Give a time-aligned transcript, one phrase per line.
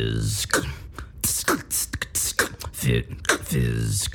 [0.00, 0.46] fizz.
[3.44, 4.08] Fizz.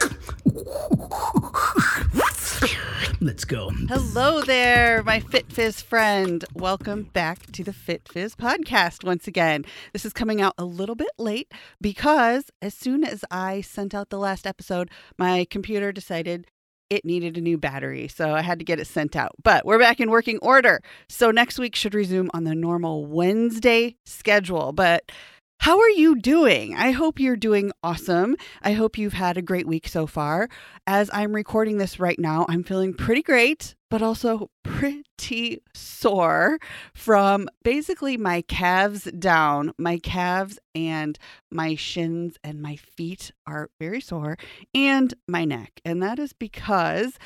[3.21, 3.69] Let's go.
[3.69, 6.43] Hello there, my Fit Fizz friend.
[6.55, 9.63] Welcome back to the Fit Fizz podcast once again.
[9.93, 14.10] This is coming out a little bit late because as soon as I sent out
[14.10, 14.89] the last episode,
[15.20, 16.47] my computer decided
[16.89, 18.07] it needed a new battery.
[18.07, 19.31] So I had to get it sent out.
[19.43, 20.81] But we're back in working order.
[21.09, 24.71] So next week should resume on the normal Wednesday schedule.
[24.71, 25.11] But
[25.59, 26.75] how are you doing?
[26.75, 28.35] I hope you're doing awesome.
[28.61, 30.47] I hope you've had a great week so far.
[30.85, 36.59] As I'm recording this right now, I'm feeling pretty great, but also pretty sore
[36.93, 39.71] from basically my calves down.
[39.79, 41.17] My calves and
[41.51, 44.37] my shins and my feet are very sore,
[44.75, 45.81] and my neck.
[45.83, 47.17] And that is because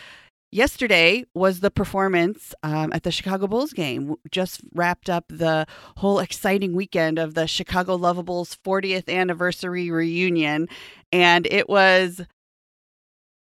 [0.51, 4.15] Yesterday was the performance um, at the Chicago Bulls game.
[4.31, 5.67] Just wrapped up the
[5.97, 10.67] whole exciting weekend of the Chicago Luvabulls 40th anniversary reunion,
[11.11, 12.21] and it was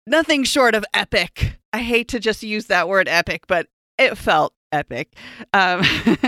[0.06, 1.59] nothing short of epic.
[1.73, 5.14] I hate to just use that word epic, but it felt epic.
[5.55, 5.83] Um,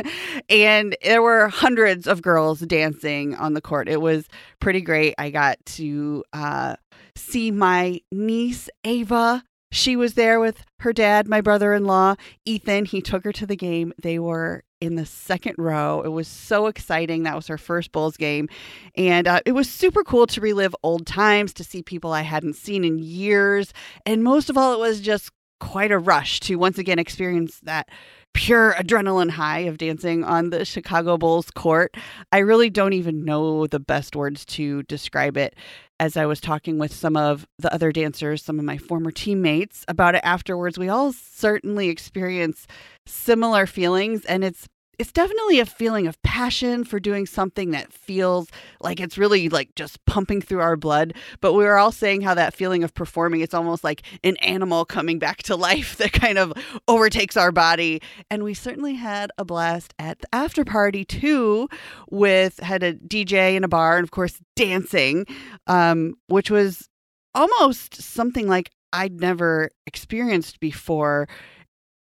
[0.49, 3.87] and there were hundreds of girls dancing on the court.
[3.87, 4.27] It was
[4.61, 5.15] pretty great.
[5.19, 6.77] I got to uh,
[7.17, 12.87] see my niece, Ava she was there with her dad, my brother in law, Ethan.
[12.87, 13.93] He took her to the game.
[14.03, 16.03] They were in the second row.
[16.03, 17.23] It was so exciting.
[17.23, 18.49] That was her first Bulls game.
[18.97, 22.57] And uh, it was super cool to relive old times, to see people I hadn't
[22.57, 23.73] seen in years.
[24.07, 27.89] And most of all, it was just quite a rush to once again experience that
[28.33, 31.97] pure adrenaline high of dancing on the Chicago Bulls court.
[32.33, 35.55] I really don't even know the best words to describe it.
[35.99, 39.85] As I was talking with some of the other dancers, some of my former teammates
[39.87, 42.67] about it afterwards, we all certainly experience
[43.07, 44.25] similar feelings.
[44.25, 44.67] And it's
[45.01, 48.51] it's definitely a feeling of passion for doing something that feels
[48.83, 51.15] like it's really like just pumping through our blood.
[51.41, 54.85] But we were all saying how that feeling of performing, it's almost like an animal
[54.85, 56.53] coming back to life that kind of
[56.87, 58.03] overtakes our body.
[58.31, 61.71] And we certainly had a blast at the after party too,
[62.11, 65.25] with had a DJ in a bar and of course dancing,
[65.67, 66.91] um, which was
[67.35, 71.27] almost something like I'd never experienced before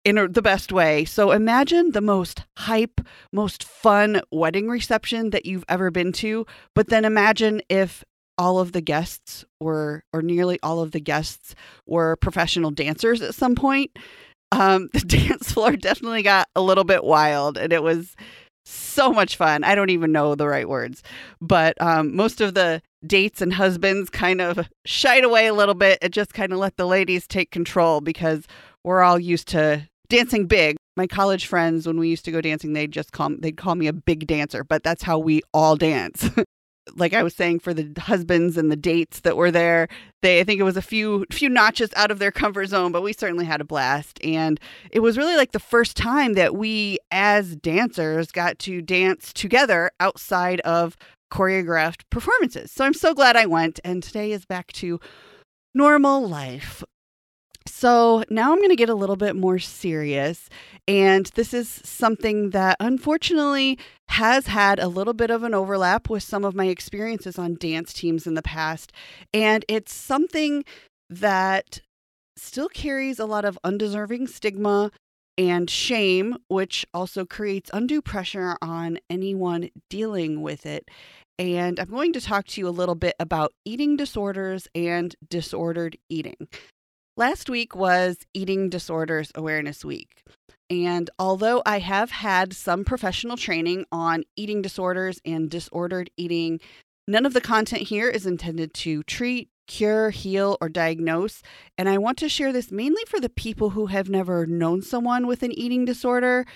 [0.08, 1.04] in the best way.
[1.04, 6.88] So imagine the most hype, most fun wedding reception that you've ever been to, but
[6.88, 8.04] then imagine if
[8.38, 11.54] all of the guests were, or nearly all of the guests
[11.86, 13.90] were professional dancers at some point.
[14.50, 18.16] Um, the dance floor definitely got a little bit wild and it was
[18.64, 19.62] so much fun.
[19.62, 21.02] I don't even know the right words,
[21.40, 25.98] but um, most of the dates and husbands kind of shied away a little bit
[26.00, 28.46] and just kind of let the ladies take control because
[28.84, 30.76] we're all used to dancing big.
[30.96, 33.86] My college friends, when we used to go dancing, they'd just call they'd call me
[33.86, 36.28] a big dancer, but that's how we all dance.
[36.96, 39.88] like I was saying, for the husbands and the dates that were there,
[40.22, 43.02] they I think it was a few few notches out of their comfort zone, but
[43.02, 44.18] we certainly had a blast.
[44.24, 44.58] And
[44.90, 49.90] it was really like the first time that we as dancers got to dance together
[50.00, 50.96] outside of
[51.32, 52.72] choreographed performances.
[52.72, 54.98] So I'm so glad I went and today is back to
[55.74, 56.82] normal life.
[57.78, 60.50] So now I'm going to get a little bit more serious.
[60.88, 63.78] And this is something that unfortunately
[64.08, 67.92] has had a little bit of an overlap with some of my experiences on dance
[67.92, 68.90] teams in the past.
[69.32, 70.64] And it's something
[71.08, 71.78] that
[72.36, 74.90] still carries a lot of undeserving stigma
[75.36, 80.90] and shame, which also creates undue pressure on anyone dealing with it.
[81.38, 85.96] And I'm going to talk to you a little bit about eating disorders and disordered
[86.08, 86.48] eating.
[87.18, 90.22] Last week was Eating Disorders Awareness Week.
[90.70, 96.60] And although I have had some professional training on eating disorders and disordered eating,
[97.08, 101.42] none of the content here is intended to treat, cure, heal, or diagnose.
[101.76, 105.26] And I want to share this mainly for the people who have never known someone
[105.26, 106.46] with an eating disorder.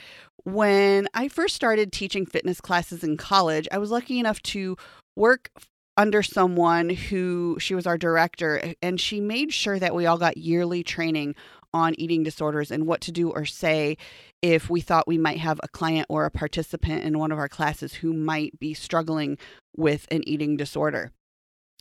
[0.45, 4.77] When I first started teaching fitness classes in college, I was lucky enough to
[5.17, 5.51] work
[5.97, 10.37] under someone who she was our director and she made sure that we all got
[10.37, 11.35] yearly training
[11.75, 13.97] on eating disorders and what to do or say
[14.41, 17.49] if we thought we might have a client or a participant in one of our
[17.49, 19.39] classes who might be struggling
[19.77, 21.11] with an eating disorder.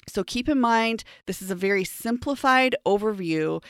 [0.07, 3.61] So keep in mind, this is a very simplified overview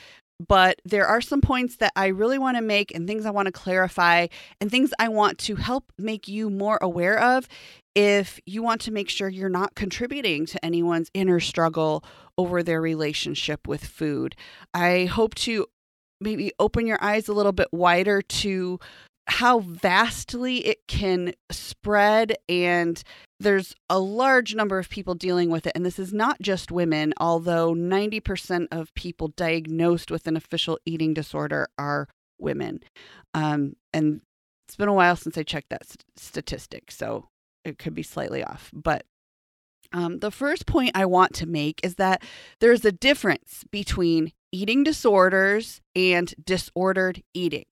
[0.48, 3.46] but there are some points that I really want to make and things I want
[3.46, 4.26] to clarify
[4.60, 7.48] and things I want to help make you more aware of
[7.94, 12.04] if you want to make sure you're not contributing to anyone's inner struggle
[12.38, 14.34] over their relationship with food.
[14.72, 15.66] I hope to
[16.20, 18.78] maybe open your eyes a little bit wider to
[19.26, 23.02] how vastly it can spread and
[23.38, 27.14] there's a large number of people dealing with it and this is not just women
[27.18, 32.80] although 90% of people diagnosed with an official eating disorder are women
[33.32, 34.22] um, and
[34.66, 37.28] it's been a while since i checked that st- statistic so
[37.64, 39.04] it could be slightly off but
[39.92, 42.22] um, the first point i want to make is that
[42.60, 47.64] there's a difference between eating disorders and disordered eating.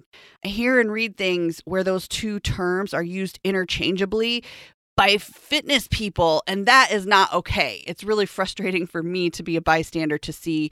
[0.44, 4.42] I hear and read things where those two terms are used interchangeably
[4.96, 7.84] by fitness people, and that is not okay.
[7.86, 10.70] It's really frustrating for me to be a bystander to see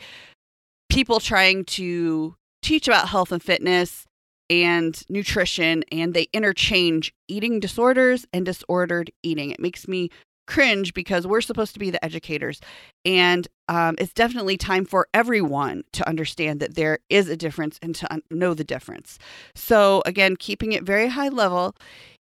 [0.91, 4.06] people trying to teach about health and fitness
[4.50, 9.50] and nutrition, and they interchange eating disorders and disordered eating.
[9.50, 10.11] It makes me
[10.49, 12.61] cringe because we're supposed to be the educators.
[13.05, 17.95] And um, it's definitely time for everyone to understand that there is a difference and
[17.97, 19.19] to un- know the difference.
[19.55, 21.77] So, again, keeping it very high level,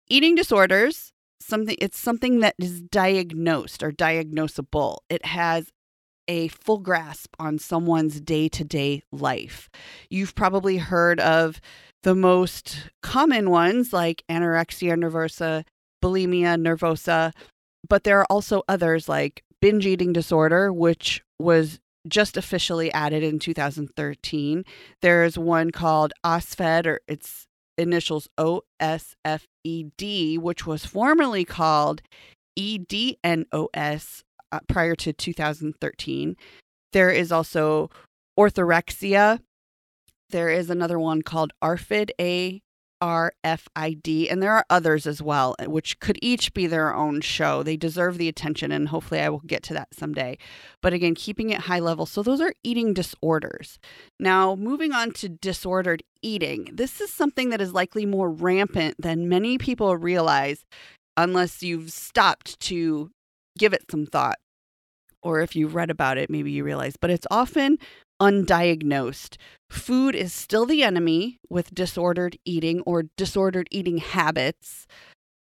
[0.10, 1.12] eating disorders.
[1.42, 5.00] Something it's something that is diagnosed or diagnosable.
[5.10, 5.74] It has
[6.30, 9.70] a full grasp on someone's day to day life.
[10.10, 11.60] You've probably heard of
[12.04, 15.64] the most common ones like anorexia nervosa,
[16.04, 17.34] bulimia nervosa,
[17.88, 23.40] but there are also others like binge eating disorder, which was just officially added in
[23.40, 24.66] 2013.
[25.02, 27.48] There's one called OSFED, or its
[27.78, 32.02] initials OSFED, which was formerly called
[32.60, 36.36] EDNOS uh, prior to 2013.
[36.92, 37.90] There is also
[38.38, 39.40] orthorexia.
[40.34, 42.60] There is another one called ARFID, A
[43.00, 46.66] R F I D, and there are others as well, uh, which could each be
[46.66, 47.62] their own show.
[47.62, 50.40] They deserve the attention, and hopefully, I will get to that someday.
[50.82, 52.08] But again, keeping it high level.
[52.08, 53.78] So, those are eating disorders.
[54.20, 59.30] Now, moving on to disordered eating, this is something that is likely more rampant than
[59.30, 60.66] many people realize
[61.16, 63.12] unless you've stopped to
[63.60, 64.40] give it some thought.
[65.22, 67.78] Or if you've read about it, maybe you realize, but it's often
[68.24, 69.36] undiagnosed.
[69.70, 74.88] Food is still the enemy with disordered eating or disordered eating habits.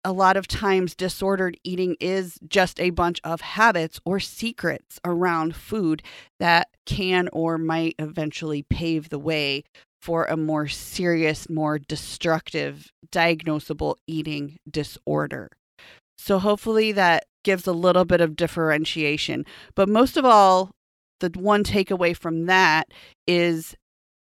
[0.03, 5.55] A lot of times, disordered eating is just a bunch of habits or secrets around
[5.55, 6.03] food
[6.39, 9.63] that can or might eventually pave the way
[10.01, 15.51] for a more serious, more destructive, diagnosable eating disorder.
[16.17, 19.45] So, hopefully, that gives a little bit of differentiation.
[19.75, 20.71] But most of all,
[21.21, 22.89] the one takeaway from that
[23.27, 23.77] is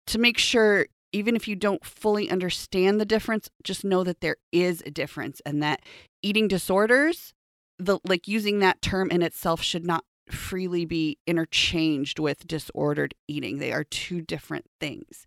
[0.07, 4.37] to make sure even if you don't fully understand the difference just know that there
[4.51, 5.81] is a difference and that
[6.21, 7.33] eating disorders
[7.79, 13.57] the like using that term in itself should not freely be interchanged with disordered eating.
[13.57, 15.25] They are two different things.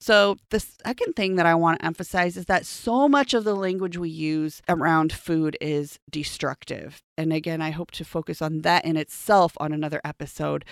[0.00, 3.56] So the second thing that i want to emphasize is that so much of the
[3.56, 7.02] language we use around food is destructive.
[7.16, 10.64] And again i hope to focus on that in itself on another episode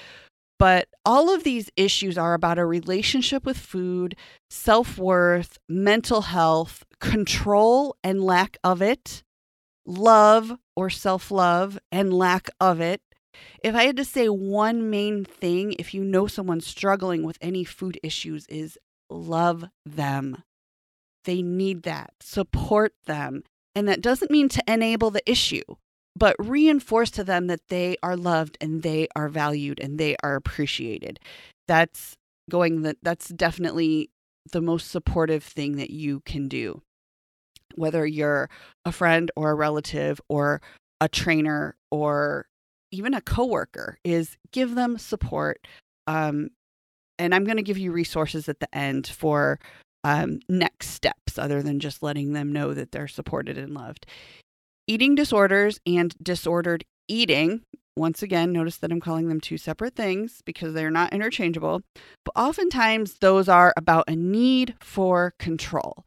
[0.59, 4.17] but all of these issues are about a relationship with food,
[4.51, 9.23] self worth, mental health, control and lack of it,
[9.85, 13.01] love or self love and lack of it.
[13.63, 17.65] If I had to say one main thing, if you know someone struggling with any
[17.65, 18.79] food issues, is
[19.11, 20.43] love them.
[21.25, 22.15] They need that.
[22.21, 23.43] Support them.
[23.75, 25.63] And that doesn't mean to enable the issue
[26.17, 30.35] but reinforce to them that they are loved and they are valued and they are
[30.35, 31.21] appreciated.
[31.69, 32.17] That's
[32.51, 34.11] going that that's definitely
[34.53, 36.83] the most supportive thing that you can do.
[37.75, 38.49] Whether you're
[38.85, 40.63] a friend or a relative or
[41.01, 42.47] a trainer or
[42.91, 45.67] even a coworker is give them support.
[46.07, 46.49] Um,
[47.19, 49.59] and I'm going to give you resources at the end for
[50.05, 54.07] um, next steps other than just letting them know that they're supported and loved.
[54.89, 57.63] Eating disorders and disordered eating,
[57.97, 61.83] once again, notice that I'm calling them two separate things because they're not interchangeable,
[62.25, 66.05] but oftentimes those are about a need for control.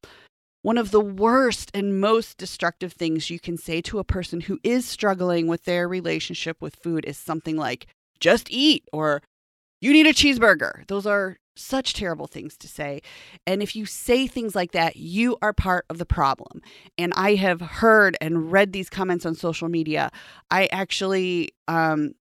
[0.62, 4.60] One of the worst and most destructive things you can say to a person who
[4.64, 7.88] is struggling with their relationship with food is something like,
[8.22, 9.22] just eat, or
[9.82, 10.88] you need a cheeseburger.
[10.88, 13.02] Those are such terrible things to say.
[13.46, 16.62] And if you say things like that, you are part of the problem.
[16.98, 20.12] And I have heard and read these comments on social media.
[20.50, 22.14] I actually, um,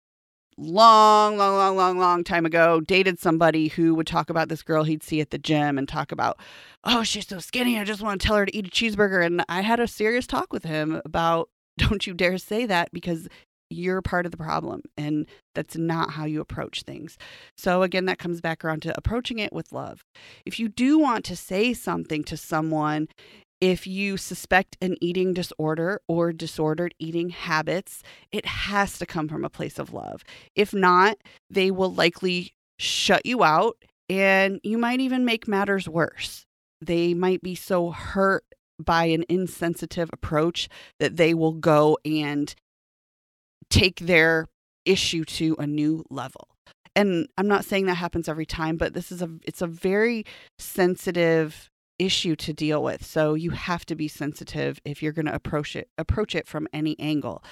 [0.58, 4.84] long, long, long, long, long time ago, dated somebody who would talk about this girl
[4.84, 6.38] he'd see at the gym and talk about,
[6.84, 7.78] oh, she's so skinny.
[7.78, 9.24] I just want to tell her to eat a cheeseburger.
[9.24, 13.28] And I had a serious talk with him about, don't you dare say that because
[13.70, 17.18] you're part of the problem and that's not how you approach things.
[17.56, 20.02] So again that comes back around to approaching it with love.
[20.46, 23.08] If you do want to say something to someone
[23.60, 29.44] If you suspect an eating disorder or disordered eating habits, it has to come from
[29.44, 30.22] a place of love.
[30.54, 31.18] If not,
[31.50, 33.76] they will likely shut you out
[34.08, 36.46] and you might even make matters worse.
[36.80, 38.44] They might be so hurt
[38.78, 40.68] by an insensitive approach
[41.00, 42.54] that they will go and
[43.70, 44.46] take their
[44.84, 46.48] issue to a new level.
[46.96, 50.24] And I'm not saying that happens every time, but this is a it's a very
[50.58, 53.04] sensitive issue to deal with.
[53.04, 56.68] So you have to be sensitive if you're going to approach it approach it from
[56.72, 57.42] any angle.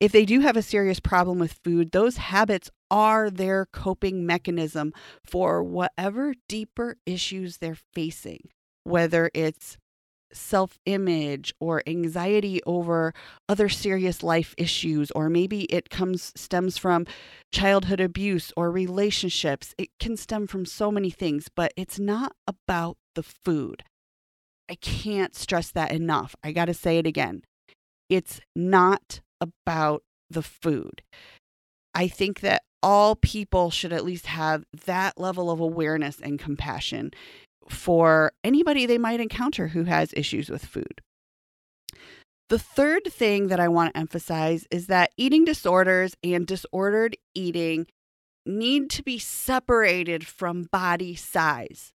[0.00, 4.92] If they do have a serious problem with food, those habits are their coping mechanism
[5.24, 8.48] for whatever deeper issues they're facing,
[8.84, 9.76] whether it's
[10.32, 13.12] self image or anxiety over
[13.48, 17.06] other serious life issues, or maybe it comes stems from
[17.52, 19.74] childhood abuse or relationships.
[19.78, 23.82] It can stem from so many things, but it's not about the food.
[24.70, 26.36] I can't stress that enough.
[26.42, 27.42] I got to say it again.
[28.08, 31.02] It's not about the food.
[31.94, 37.10] I think that all people should at least have that level of awareness and compassion
[37.68, 41.00] for anybody they might encounter who has issues with food.
[42.48, 47.86] The third thing that I want to emphasize is that eating disorders and disordered eating
[48.46, 51.92] need to be separated from body size.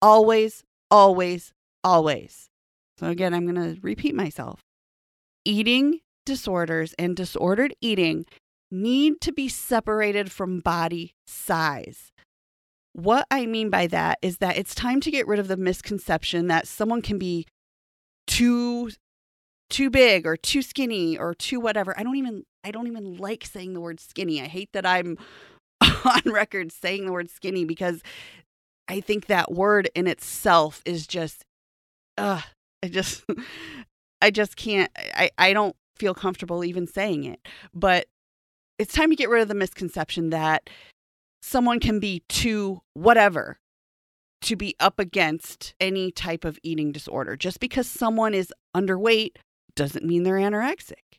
[0.00, 1.52] Always, always,
[1.84, 2.50] always.
[2.98, 4.60] So, again, I'm going to repeat myself.
[5.44, 8.26] Eating disorders and disordered eating
[8.70, 12.11] need to be separated from body size.
[12.94, 16.48] What I mean by that is that it's time to get rid of the misconception
[16.48, 17.46] that someone can be
[18.26, 18.90] too
[19.70, 21.98] too big or too skinny or too whatever.
[21.98, 24.40] I don't even I don't even like saying the word skinny.
[24.42, 25.16] I hate that I'm
[25.80, 28.02] on record saying the word skinny because
[28.88, 31.44] I think that word in itself is just
[32.18, 32.42] uh
[32.82, 33.24] I just
[34.22, 37.40] I just can't I I don't feel comfortable even saying it.
[37.72, 38.06] But
[38.78, 40.68] it's time to get rid of the misconception that
[41.42, 43.58] someone can be too whatever
[44.42, 47.36] to be up against any type of eating disorder.
[47.36, 49.36] Just because someone is underweight
[49.76, 51.18] doesn't mean they're anorexic.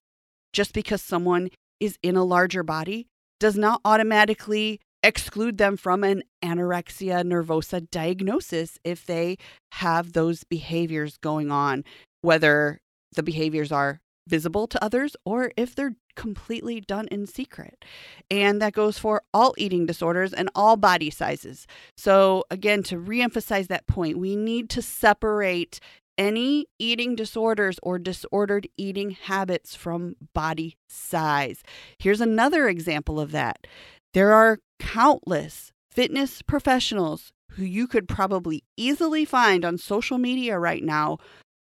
[0.51, 1.49] Just because someone
[1.79, 3.07] is in a larger body
[3.39, 9.37] does not automatically exclude them from an anorexia nervosa diagnosis if they
[9.73, 11.83] have those behaviors going on,
[12.21, 12.79] whether
[13.15, 17.83] the behaviors are visible to others or if they're completely done in secret.
[18.29, 21.67] And that goes for all eating disorders and all body sizes.
[21.97, 25.79] So, again, to reemphasize that point, we need to separate
[26.17, 31.63] any eating disorders or disordered eating habits from body size.
[31.97, 33.65] Here's another example of that.
[34.13, 40.83] There are countless fitness professionals who you could probably easily find on social media right
[40.83, 41.17] now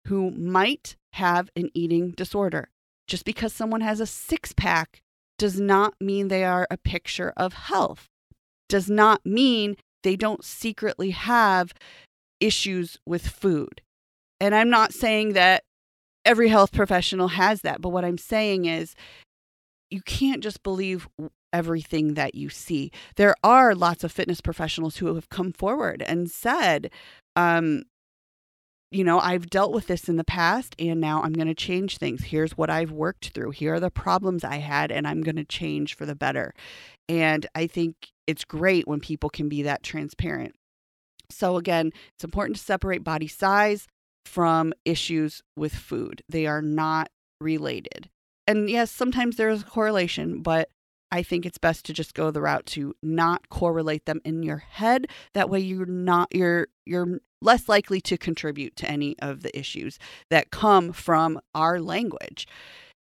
[0.06, 2.68] who might have an eating disorder.
[3.10, 5.02] Just because someone has a six pack
[5.36, 8.06] does not mean they are a picture of health,
[8.68, 11.74] does not mean they don't secretly have
[12.38, 13.82] issues with food.
[14.38, 15.64] And I'm not saying that
[16.24, 18.94] every health professional has that, but what I'm saying is
[19.90, 21.08] you can't just believe
[21.52, 22.92] everything that you see.
[23.16, 26.92] There are lots of fitness professionals who have come forward and said,
[27.34, 27.82] um,
[28.90, 31.98] you know, I've dealt with this in the past and now I'm going to change
[31.98, 32.24] things.
[32.24, 33.52] Here's what I've worked through.
[33.52, 36.52] Here are the problems I had and I'm going to change for the better.
[37.08, 37.94] And I think
[38.26, 40.54] it's great when people can be that transparent.
[41.30, 43.86] So, again, it's important to separate body size
[44.24, 47.08] from issues with food, they are not
[47.40, 48.08] related.
[48.46, 50.68] And yes, sometimes there's a correlation, but
[51.12, 54.58] I think it's best to just go the route to not correlate them in your
[54.58, 55.08] head.
[55.34, 59.98] That way you're not you're you're less likely to contribute to any of the issues
[60.28, 62.46] that come from our language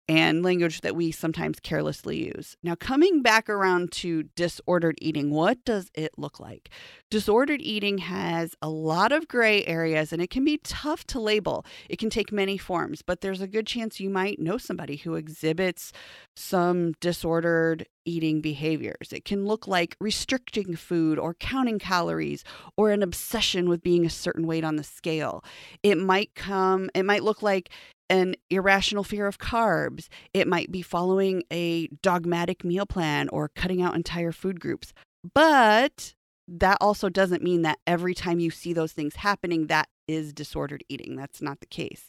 [0.08, 2.56] and language that we sometimes carelessly use.
[2.62, 6.70] Now, coming back around to disordered eating, what does it look like?
[7.10, 11.64] Disordered eating has a lot of gray areas and it can be tough to label.
[11.88, 15.14] It can take many forms, but there's a good chance you might know somebody who
[15.14, 15.92] exhibits
[16.36, 19.12] some disordered eating behaviors.
[19.12, 22.44] It can look like restricting food or counting calories
[22.76, 25.44] or an obsession with being a certain weight on the scale.
[25.82, 27.70] It might come, it might look like
[28.08, 30.08] an irrational fear of carbs.
[30.32, 34.92] It might be following a dogmatic meal plan or cutting out entire food groups.
[35.34, 36.14] But
[36.48, 40.84] that also doesn't mean that every time you see those things happening, that is disordered
[40.88, 41.16] eating.
[41.16, 42.08] That's not the case.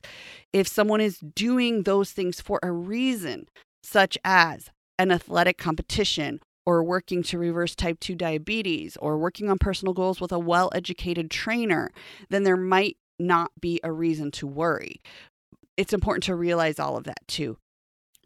[0.53, 3.47] If someone is doing those things for a reason,
[3.83, 9.57] such as an athletic competition or working to reverse type 2 diabetes or working on
[9.57, 11.89] personal goals with a well educated trainer,
[12.29, 15.01] then there might not be a reason to worry.
[15.77, 17.57] It's important to realize all of that too.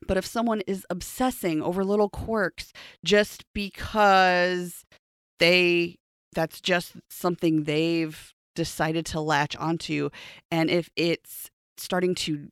[0.07, 4.83] But if someone is obsessing over little quirks just because
[5.39, 5.95] they
[6.33, 10.09] that's just something they've decided to latch onto
[10.49, 12.47] and if it's starting to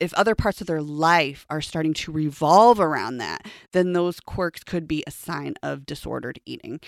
[0.00, 4.62] if other parts of their life are starting to revolve around that, then those quirks
[4.62, 6.80] could be a sign of disordered eating.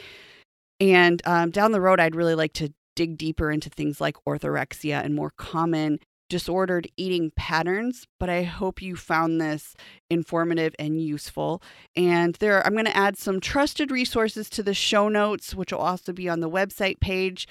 [0.78, 5.04] And um, down the road, I'd really like to dig deeper into things like orthorexia
[5.04, 5.99] and more common
[6.30, 9.75] disordered eating patterns, but I hope you found this
[10.08, 11.62] informative and useful.
[11.94, 15.80] And there I'm going to add some trusted resources to the show notes, which will
[15.80, 17.46] also be on the website page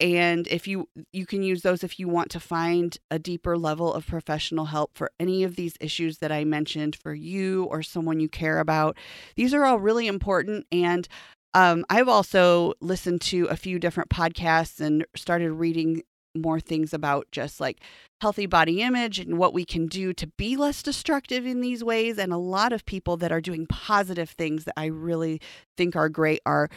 [0.00, 3.94] and if you you can use those if you want to find a deeper level
[3.94, 8.18] of professional help for any of these issues that I mentioned for you or someone
[8.18, 8.96] you care about.
[9.36, 11.06] These are all really important and
[11.54, 16.02] um, I've also listened to a few different podcasts and started reading
[16.34, 17.80] more things about just like
[18.20, 22.18] healthy body image and what we can do to be less destructive in these ways.
[22.18, 25.40] And a lot of people that are doing positive things that I really
[25.76, 26.68] think are great are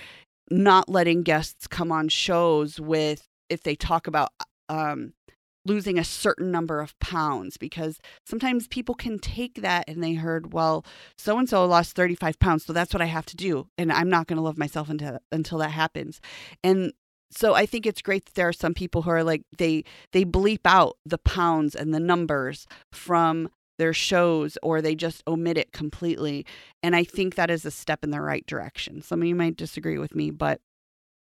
[0.49, 4.29] not letting guests come on shows with if they talk about
[4.69, 5.13] um,
[5.67, 10.53] losing a certain number of pounds because sometimes people can take that and they heard
[10.53, 10.85] well
[11.17, 14.09] so and so lost 35 pounds so that's what i have to do and i'm
[14.09, 16.21] not going to love myself until until that happens
[16.63, 16.93] and
[17.31, 20.23] so i think it's great that there are some people who are like they they
[20.23, 25.71] bleep out the pounds and the numbers from their shows or they just omit it
[25.71, 26.45] completely.
[26.83, 29.01] And I think that is a step in the right direction.
[29.01, 30.61] Some of you might disagree with me, but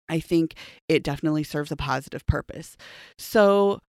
[0.09, 0.54] I think
[0.88, 2.76] it definitely serves a positive purpose.
[3.16, 3.80] So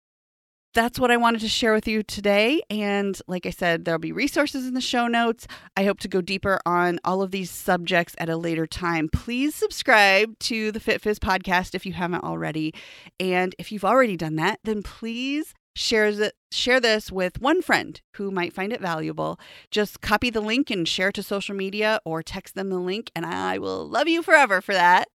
[0.73, 2.61] that's what I wanted to share with you today.
[2.69, 5.47] And like I said, there'll be resources in the show notes.
[5.75, 9.09] I hope to go deeper on all of these subjects at a later time.
[9.09, 12.73] Please subscribe to the Fit Fizz podcast if you haven't already.
[13.19, 18.01] And if you've already done that, then please shares it share this with one friend
[18.15, 22.21] who might find it valuable just copy the link and share to social media or
[22.21, 25.07] text them the link and i will love you forever for that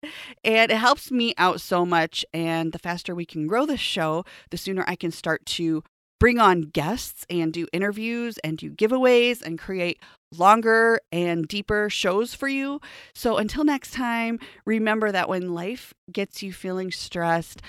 [0.45, 4.25] and it helps me out so much and the faster we can grow this show
[4.51, 5.83] the sooner i can start to
[6.19, 10.01] bring on guests and do interviews and do giveaways and create
[10.35, 12.81] longer and deeper shows for you.
[13.14, 17.62] So until next time, remember that when life gets you feeling stressed,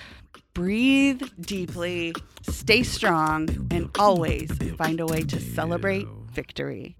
[0.58, 6.96] breathe deeply, stay strong, and always find a way to celebrate victory.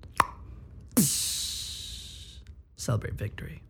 [2.76, 3.60] Celebrate victory.